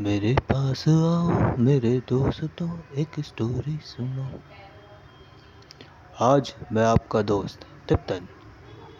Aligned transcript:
मेरे 0.00 0.34
पास 0.34 0.84
आओ 0.88 1.56
मेरे 1.58 2.02
दोस्तों 2.08 2.68
एक 2.96 3.20
स्टोरी 3.20 3.78
सुनो 3.82 4.26
आज 6.20 6.54
मैं 6.72 6.84
आपका 6.84 7.22
दोस्त 7.22 7.66
तिप्तन 7.88 8.28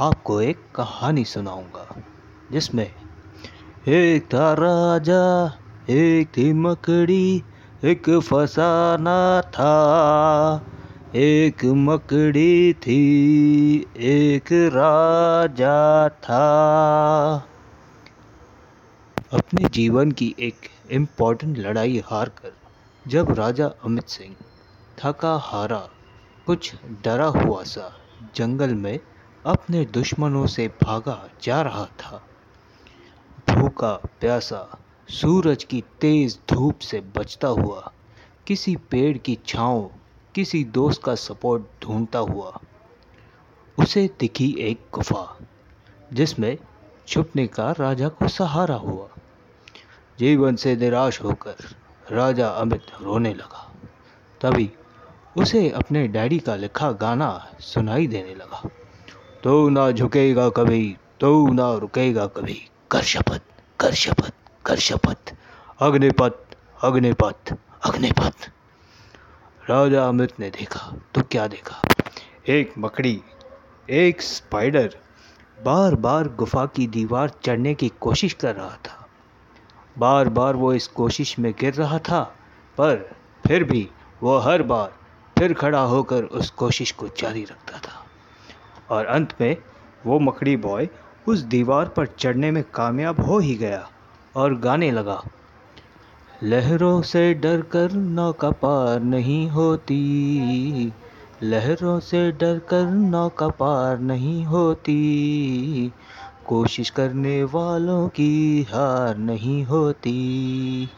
आपको 0.00 0.40
एक 0.40 0.58
कहानी 0.74 1.24
सुनाऊँगा 1.24 2.02
जिसमें 2.52 2.90
एक 3.88 4.24
था 4.34 4.52
राजा 4.52 5.24
एक 5.90 6.28
थी 6.36 6.52
मकड़ी 6.52 7.42
एक 7.84 8.10
फसाना 8.20 9.40
था 9.40 9.74
एक 11.16 11.64
मकड़ी 11.64 12.72
थी, 12.72 13.00
एक 13.96 14.52
राजा 14.52 16.08
था। 16.08 17.48
अपने 19.32 19.68
जीवन 19.68 20.12
की 20.12 20.34
एक 20.38 20.54
इम्पोर्टेंट 20.90 21.58
लड़ाई 21.58 22.02
हार 22.06 22.28
कर, 22.28 22.52
जब 23.08 23.32
राजा 23.32 23.66
अमित 23.66 24.08
सिंह 24.08 24.36
थका 24.98 25.36
हारा, 25.36 25.88
कुछ 26.46 26.74
डरा 27.04 27.26
हुआ 27.26 27.62
सा 27.62 27.92
जंगल 28.34 28.74
में 28.74 29.00
अपने 29.46 29.84
दुश्मनों 29.84 30.46
से 30.46 30.68
भागा 30.68 31.28
जा 31.42 31.62
रहा 31.62 31.84
था। 31.84 32.22
भूखा, 33.50 33.92
प्यासा 33.92 34.78
सूरज 35.08 35.64
की 35.64 35.84
तेज 36.00 36.38
धूप 36.50 36.78
से 36.78 37.00
बचता 37.00 37.48
हुआ 37.48 37.92
किसी 38.46 38.76
पेड़ 38.76 39.18
की 39.18 39.38
छांव 39.46 39.90
किसी 40.36 40.64
दोस्त 40.64 41.02
का 41.02 41.14
सपोर्ट 41.14 41.62
ढूंढता 41.82 42.18
हुआ, 42.18 42.60
उसे 43.78 44.10
दिखी 44.20 44.56
एक 44.58 44.80
गुफा, 44.92 45.38
जिसमें 46.12 46.58
छुपने 47.08 47.46
का 47.46 47.70
राजा 47.70 48.08
को 48.08 48.28
सहारा 48.28 48.74
हुआ। 48.74 49.08
जीवन 50.18 50.56
से 50.56 50.76
निराश 50.76 51.22
होकर 51.22 51.54
राजा 52.12 52.48
अमित 52.48 52.86
रोने 53.02 53.34
लगा। 53.34 53.74
तभी 54.40 54.72
उसे 55.36 55.70
अपने 55.70 56.08
डैडी 56.08 56.38
का 56.38 56.56
लिखा 56.56 56.92
गाना 56.92 57.50
सुनाई 57.60 58.06
देने 58.06 58.34
लगा। 58.34 58.70
तो 59.44 59.68
ना 59.68 59.90
झुकेगा 59.90 60.48
कभी 60.48 60.96
तो 61.20 61.48
ना 61.48 61.74
रुकेगा 61.74 62.26
कभी। 62.26 62.68
कर 62.90 63.02
शपथ 63.02 63.40
कर 63.80 63.92
शपथ 63.94 64.34
कर 64.64 64.76
शपथ। 64.76 65.36
अग्निपथ 65.78 66.56
अग्निपथ 66.84 67.54
अग्निपथ। 67.84 68.52
राजा 69.70 70.08
अमृत 70.08 70.32
ने 70.40 70.50
देखा 70.50 70.94
तो 71.14 71.22
क्या 71.22 71.46
देखा? 71.46 71.80
एक 72.48 72.72
मकड़ी 72.78 73.20
एक 73.90 74.22
स्पाइडर 74.22 74.96
बार 75.64 75.94
बार 75.94 76.28
गुफा 76.28 76.66
की 76.66 76.86
दीवार 76.86 77.32
चढ़ने 77.44 77.74
की 77.74 77.88
कोशिश 78.00 78.32
कर 78.32 78.54
रहा 78.54 78.76
था। 78.84 79.08
बार 79.98 80.28
बार 80.28 80.56
वो 80.56 80.72
इस 80.74 80.86
कोशिश 80.86 81.38
में 81.38 81.52
गिर 81.60 81.74
रहा 81.74 81.98
था, 81.98 82.22
पर 82.78 83.16
फिर 83.46 83.64
भी 83.64 83.88
वो 84.22 84.38
हर 84.38 84.62
बार 84.62 84.92
फिर 85.38 85.54
खड़ा 85.54 85.80
होकर 85.80 86.22
उस 86.22 86.50
कोशिश 86.50 86.92
को 86.92 87.08
जारी 87.08 87.44
रखता 87.44 87.78
था। 87.78 88.04
और 88.90 89.06
अंत 89.06 89.34
में 89.40 89.56
वो 90.06 90.18
मकड़ी 90.18 90.56
बॉय 90.56 90.88
उस 91.28 91.38
दीवार 91.38 91.88
पर 91.88 92.06
चढ़ने 92.06 92.50
में 92.50 92.62
कामयाब 92.74 93.20
हो 93.20 93.38
ही 93.38 93.54
गया 93.54 93.88
और 94.36 94.54
गाने 94.54 94.90
लगा। 94.90 95.22
लहरों 96.42 97.02
से 97.02 97.34
डर 97.34 97.60
कर 97.60 97.92
नौका 97.92 98.50
पार 98.50 99.02
नहीं 99.02 99.48
होती। 99.48 100.92
लहरों 101.42 102.00
से 102.00 102.32
डर 102.32 102.58
कर 102.58 102.86
नौका 102.86 103.48
पार 103.48 103.98
नहीं 103.98 104.44
होती। 104.44 105.92
कोशिश 106.46 106.90
करने 106.90 107.44
वालों 107.44 108.08
की 108.08 108.62
हार 108.62 109.16
नहीं 109.16 109.64
होती। 109.64 110.88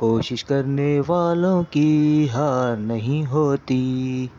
कोशिश 0.00 0.42
करने 0.42 1.00
वालों 1.00 1.64
की 1.64 2.26
हार 2.26 2.76
नहीं 2.76 3.24
होती। 3.24 4.30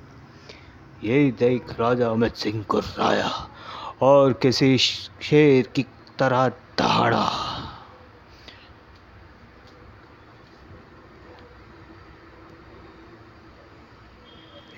ये 1.04 1.32
देख 1.40 1.80
राजा 1.80 2.10
अमित 2.10 2.36
सिंह 2.36 2.64
को 2.64 2.80
राया 2.80 3.32
और 4.02 4.34
किसी 4.34 4.78
शेर 4.78 5.68
की 5.76 5.84
तरह 6.20 6.48
दहाड़ा। 6.48 7.57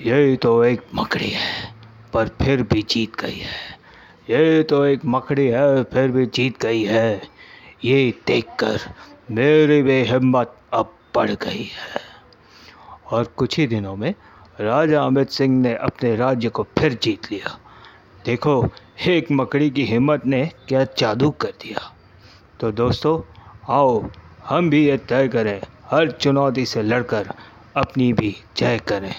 ये 0.01 0.35
तो 0.35 0.63
एक 0.63 0.81
मकड़ी 0.95 1.29
है, 1.29 1.75
पर 2.13 2.27
फिर 2.27 2.63
भी 2.63 2.81
जीत 2.89 3.21
गई 3.21 3.37
है। 3.37 3.79
ये 4.29 4.63
तो 4.63 4.85
एक 4.85 4.99
मकड़ी 5.05 5.47
है, 5.47 5.83
फिर 5.83 6.07
भी 6.07 6.25
जीत 6.25 6.61
गई 6.61 6.83
है। 6.83 7.21
ये 7.83 8.13
देखकर 8.27 8.79
मेरी 9.31 9.81
भी 9.81 10.01
हिम्मत 10.03 10.55
अब 10.73 10.93
बढ़ 11.15 11.31
गई 11.31 11.63
है। 11.63 12.01
और 13.11 13.23
कुछ 13.23 13.59
ही 13.59 13.67
दिनों 13.67 13.95
में 13.95 14.15
राजा 14.59 15.03
अमित 15.03 15.29
सिंह 15.29 15.61
ने 15.61 15.75
अपने 15.75 16.15
राज्य 16.15 16.49
को 16.49 16.67
फिर 16.79 16.99
जीत 17.03 17.31
लिया। 17.31 17.59
देखो, 18.25 18.69
एक 19.07 19.27
मकड़ी 19.31 19.69
की 19.69 19.85
हिम्मत 19.85 20.25
ने 20.25 20.51
क्या 20.67 20.83
जादू 20.83 21.29
कर 21.29 21.49
दिया। 21.49 21.95
तो 22.59 22.71
दोस्तों, 22.71 23.39
आओ, 23.73 24.09
हम 24.45 24.69
भी 24.69 24.87
ये 24.87 24.97
तय 24.97 25.27
करें, 25.27 25.61
हर 25.85 26.11
चुनौती 26.11 26.65
से 26.65 26.81
लड़कर 26.81 27.29
अपनी 27.77 28.13
भी 28.13 28.35
जय 28.57 28.77
करें। 28.77 29.15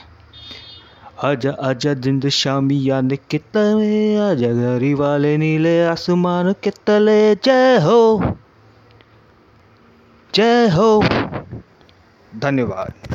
आजा 1.21 1.51
आजा 1.63 1.93
जिंद 2.05 2.27
शामी 2.29 2.79
या 2.85 3.01
कितने 3.31 4.17
आजा 4.19 4.53
घरी 4.67 4.93
वाले 4.95 5.37
नीले 5.37 5.75
आसमान 5.85 6.53
के 6.63 6.71
तले। 6.87 7.19
जय 7.45 7.77
हो 7.79 8.01
जय 10.35 10.69
हो। 10.69 10.91
धन्यवाद। 12.39 13.10